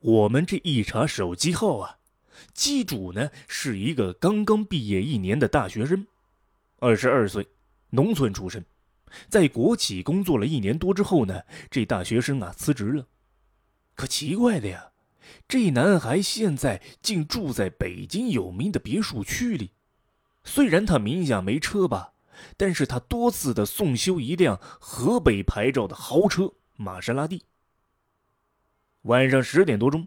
[0.00, 1.98] 我们这一查手机号啊，
[2.52, 6.06] 机主呢是一个刚刚毕业一年的大学生，
[6.78, 7.48] 二十二岁，
[7.90, 8.64] 农村出身，
[9.28, 13.06] 在国企工作了一年多之后呢，这大学生啊辞职了。
[13.94, 14.90] 可奇怪的呀，
[15.48, 19.70] 这男孩现在竟住在北京有名的别墅区里，
[20.44, 22.12] 虽然他名下没车吧，
[22.58, 27.42] 但是他多次的送修一辆河北牌照的豪车玛莎拉蒂。
[29.06, 30.06] 晚上十点多钟，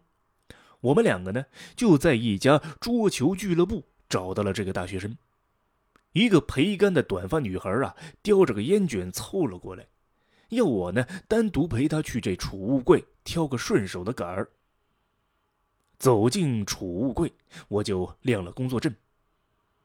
[0.82, 1.46] 我们两个呢
[1.76, 5.18] 就在一家桌球俱乐部找到了这个大学生。
[6.12, 9.88] 一个培根的短发女孩啊，叼着个烟卷凑了过来，
[10.50, 14.50] 要我呢单独陪她去这储物柜挑个顺手的杆儿。
[15.98, 17.32] 走进储物柜，
[17.70, 18.94] 我就亮了工作证。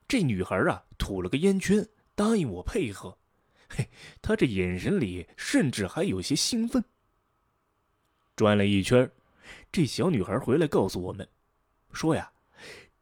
[0.09, 3.17] 这女孩啊吐了个烟圈，答应我配合。
[3.69, 3.89] 嘿，
[4.21, 6.83] 她这眼神里甚至还有些兴奋。
[8.37, 9.11] 转了一圈，
[9.71, 11.29] 这小女孩回来告诉我们，
[11.93, 12.33] 说呀，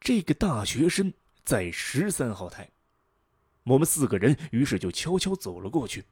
[0.01, 1.13] 这个大学生
[1.45, 2.71] 在十三号台。
[3.65, 6.05] 我们四个人于是就悄悄走了过去。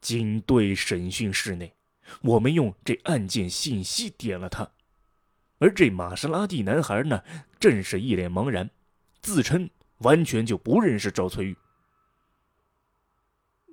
[0.00, 1.74] 警队审讯室内，
[2.22, 4.70] 我们用这案件信息点了他，
[5.58, 7.22] 而这玛莎拉蒂男孩呢，
[7.60, 8.70] 正是一脸茫然，
[9.20, 11.56] 自称完全就不认识赵翠玉。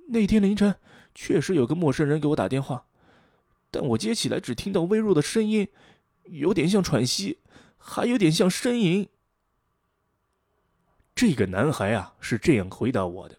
[0.08, 0.76] 那天凌晨，
[1.14, 2.84] 确实有个陌生人给我打电话。
[3.70, 5.68] 但我接起来只听到微弱的声音，
[6.24, 7.38] 有点像喘息，
[7.78, 9.08] 还有点像呻吟。
[11.14, 13.38] 这个男孩啊是这样回答我的，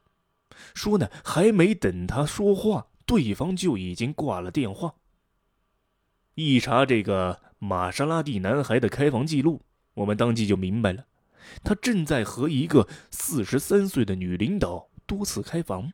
[0.74, 4.96] 说呢还没等他说话，对方就已经挂了电话。
[6.36, 9.62] 一查这个玛莎拉蒂男孩的开房记录，
[9.96, 11.06] 我们当即就明白了，
[11.64, 15.92] 他正在和一个四十三岁的女领导多次开房。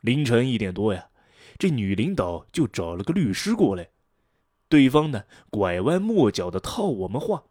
[0.00, 1.10] 凌晨一点多呀。
[1.62, 3.88] 这女领导就找了个律师过来，
[4.68, 7.44] 对方呢拐弯抹角的套我们话，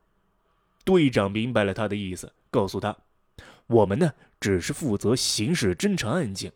[0.84, 2.98] 队长明白了他的意思，告诉他，
[3.68, 6.52] 我们呢只是负责刑事侦查案件，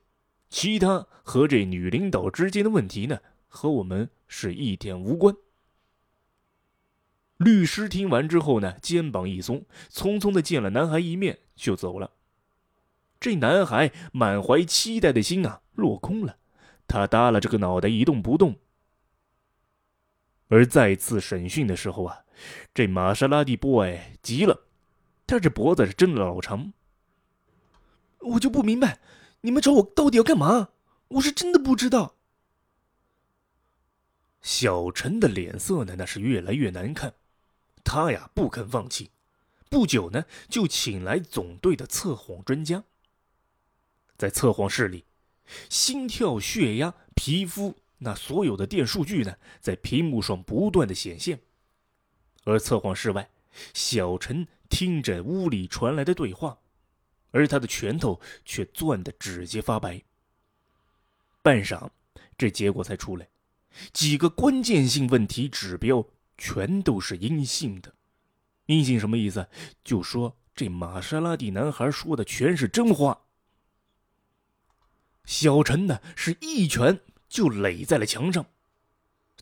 [0.49, 5.33] 其他和这女领导之间的问题呢和我们是一点无关。
[7.37, 12.11] 律师听完之后呢，肩膀一松，匆匆的见了男孩一面就走了。
[13.17, 16.35] 这男孩满怀期待的心啊落空了。
[16.87, 18.59] 他耷拉着个脑袋一动不动。
[20.47, 22.25] 而再次审讯的时候啊，
[22.73, 24.67] 这玛莎拉蒂 boy 急了，
[25.25, 26.73] 他这脖子是真的老长。
[28.19, 28.99] 我就不明白，
[29.41, 30.69] 你们找我到底要干嘛？
[31.07, 32.15] 我是真的不知道。
[34.41, 37.15] 小陈的脸色呢，那是越来越难看。
[37.83, 39.09] 他呀不肯放弃，
[39.69, 42.83] 不久呢就请来总队的测谎专家。
[44.15, 45.04] 在测谎室里。
[45.69, 51.39] 心跳、血压、皮肤，那所有的电数据呢，在屏幕上不断的显现。
[52.43, 53.29] 而测谎室外，
[53.73, 56.57] 小陈听着屋里传来的对话，
[57.31, 60.01] 而他的拳头却攥得指节发白。
[61.41, 61.89] 半晌，
[62.37, 63.27] 这结果才出来，
[63.93, 66.05] 几个关键性问题指标
[66.37, 67.93] 全都是阴性的。
[68.65, 69.47] 阴性什么意思？
[69.83, 73.24] 就说这玛莎拉蒂男孩说的全是真话。
[75.25, 78.45] 小陈呢，是一拳就垒在了墙上，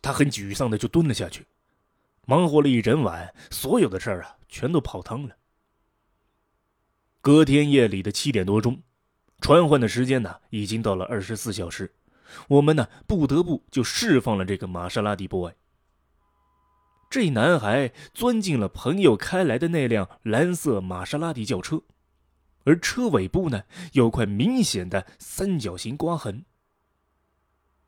[0.02, 1.46] 他很沮丧的就蹲了下去。
[2.26, 5.36] 忙活了一整晚，所有的事儿啊，全都泡汤了。
[7.20, 8.82] 隔天夜里的七点多钟，
[9.42, 11.94] 传唤的时间呢，已经到了二十四小时，
[12.48, 15.52] 我们呢，不得不就释放了这个玛莎拉蒂 boy。
[17.10, 21.82] 这男孩钻进了朋友开来的那辆蓝色玛莎拉蒂轿车。
[22.64, 26.46] 而车尾部呢，有块明显的三角形刮痕。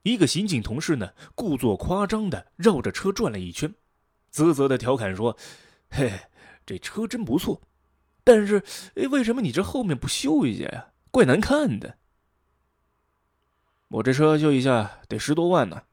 [0.04, 3.74] 一个刑警同事呢，故作夸张的绕着车转了一圈，
[4.30, 5.36] 啧啧的调侃说
[5.90, 6.12] ：“嘿，
[6.66, 7.62] 这车真不错，
[8.24, 8.64] 但是，
[9.10, 10.90] 为什么你这后面不修一下呀？
[11.10, 11.98] 怪难看的。
[13.88, 15.84] 我这车修一下得十多万呢。”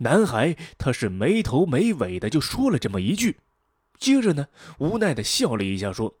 [0.00, 3.40] 男孩他是没头没尾的就说了这么一句，
[3.98, 4.46] 接着呢，
[4.78, 6.20] 无奈的笑了一下说。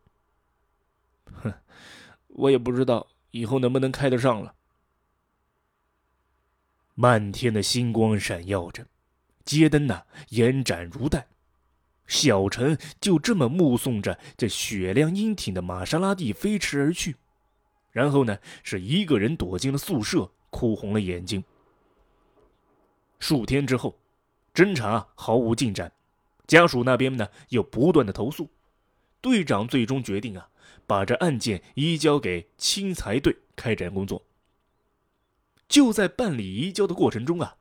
[1.42, 1.52] 哼，
[2.28, 4.54] 我也不知道以后能不能开得上了。
[6.94, 8.86] 漫天的星光闪耀着，
[9.44, 11.28] 街灯呢延展如带。
[12.06, 17.14] 小陈就这么目送着这雪亮英挺的玛莎拉蒂飞驰而去，
[17.92, 21.44] 然后呢是一个人躲进了宿舍，哭红了眼睛。
[23.18, 23.98] 数天之后，
[24.54, 25.92] 侦查毫无进展，
[26.46, 28.50] 家属那边呢又不断的投诉，
[29.20, 30.48] 队长最终决定啊。
[30.86, 34.24] 把这案件移交给钦财队开展工作。
[35.68, 37.56] 就在办理移交的过程中啊，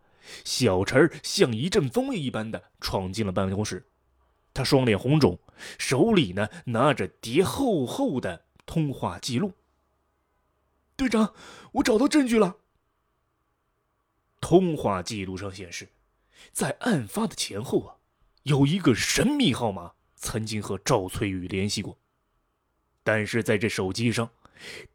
[0.46, 3.86] 小陈像一阵风一般的闯进了办公室，
[4.54, 5.38] 他双脸红肿，
[5.78, 9.52] 手里呢拿着叠厚厚的通话记录。
[10.96, 11.34] 队长，
[11.74, 12.56] 我找到证据了。
[14.40, 15.90] 通话记录上显示，
[16.54, 17.98] 在案发的前后啊，
[18.44, 22.00] 有一个神秘号码曾经和赵翠雨联系过，
[23.08, 24.30] 但是在这手机上，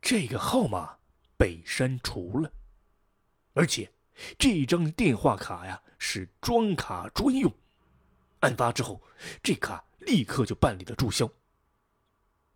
[0.03, 0.99] 这个号码
[1.39, 2.53] 被删除了，
[3.55, 3.91] 而且。
[4.39, 7.51] 这张电话卡呀是装卡专用，
[8.41, 9.01] 案发之后，
[9.43, 11.29] 这卡立刻就办理了注销。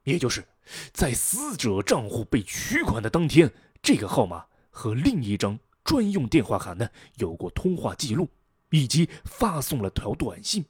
[0.05, 0.47] 也就是
[0.93, 3.51] 在死者账户被取款的当天，
[3.83, 8.29] 这个号码和另一张专用电话卡呢有过通话记录，
[8.69, 10.63] 以及发送了条短信。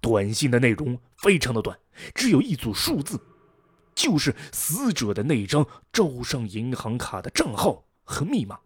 [0.00, 1.78] 短信的内容非常的短，
[2.14, 3.20] 只有一组数字，
[4.02, 8.58] 就是死者的那张招商银行卡的账号和密码。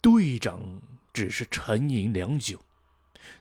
[0.00, 0.82] 队长
[1.12, 2.60] 只是沉吟良久，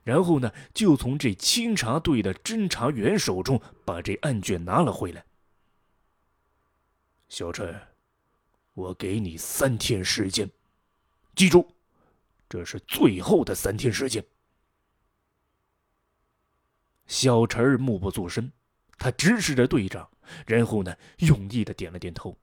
[0.04, 5.26] 然后呢，就从这清查队的侦查员手中把这案卷拿了回来。
[7.30, 7.76] 小陈，
[8.76, 10.48] 我给你三天时间，
[11.36, 11.68] 记住，
[12.48, 14.24] 这是最后的三天时间。
[17.08, 18.52] 小陈默不作声，
[18.98, 20.10] 他直视着队长，
[20.46, 22.38] 然后呢，用力的点了点头。